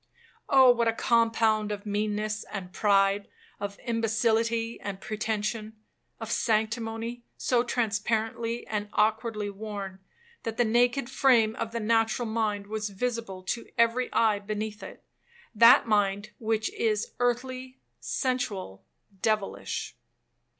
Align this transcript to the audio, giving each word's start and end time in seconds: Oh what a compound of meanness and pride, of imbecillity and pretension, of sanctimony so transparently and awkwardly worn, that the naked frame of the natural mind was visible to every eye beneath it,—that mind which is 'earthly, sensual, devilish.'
Oh 0.49 0.71
what 0.71 0.87
a 0.87 0.93
compound 0.93 1.71
of 1.71 1.85
meanness 1.85 2.43
and 2.51 2.73
pride, 2.73 3.27
of 3.59 3.77
imbecillity 3.87 4.79
and 4.81 4.99
pretension, 4.99 5.75
of 6.19 6.31
sanctimony 6.31 7.21
so 7.37 7.61
transparently 7.63 8.65
and 8.65 8.89
awkwardly 8.93 9.51
worn, 9.51 9.99
that 10.41 10.57
the 10.57 10.65
naked 10.65 11.07
frame 11.07 11.55
of 11.55 11.71
the 11.71 11.79
natural 11.79 12.27
mind 12.27 12.65
was 12.65 12.89
visible 12.89 13.43
to 13.43 13.67
every 13.77 14.11
eye 14.11 14.39
beneath 14.39 14.81
it,—that 14.81 15.87
mind 15.87 16.31
which 16.39 16.73
is 16.73 17.11
'earthly, 17.19 17.77
sensual, 17.99 18.83
devilish.' 19.21 19.95